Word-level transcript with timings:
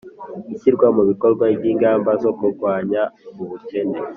ishyirwa 0.53 0.87
mu 0.95 1.03
bikorwa 1.09 1.43
ry'ingamba 1.55 2.11
zo 2.23 2.31
kurwanya 2.39 3.01
ubukene, 3.41 3.97